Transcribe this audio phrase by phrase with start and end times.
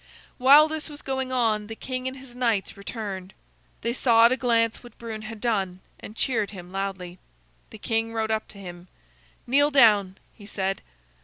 [0.39, 3.35] While this was going on, the king and his knights returned.
[3.81, 7.19] They saw at a glance what Brune had done, and cheered him loudly.
[7.69, 8.87] The king rode up to him.
[9.45, 10.81] "Kneel down," he said.